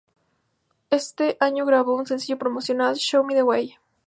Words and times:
Ese 0.89 1.37
año 1.39 1.63
grabó 1.63 1.93
un 1.95 2.07
sencillo 2.07 2.39
promocional, 2.39 2.95
"Show 2.95 3.23
Me 3.23 3.35
The 3.35 3.43
Way". 3.43 3.75